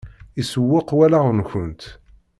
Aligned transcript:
Isewweq 0.41 0.89
wallaɣ-nkent. 0.97 1.81